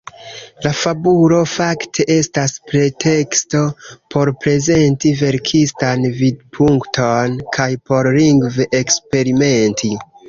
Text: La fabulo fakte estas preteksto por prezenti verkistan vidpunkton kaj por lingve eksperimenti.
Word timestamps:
La 0.65 0.69
fabulo 0.83 1.41
fakte 1.55 2.05
estas 2.13 2.55
preteksto 2.71 3.61
por 4.15 4.31
prezenti 4.47 5.11
verkistan 5.21 6.09
vidpunkton 6.23 7.37
kaj 7.59 7.69
por 7.93 8.11
lingve 8.19 8.69
eksperimenti. 8.83 9.93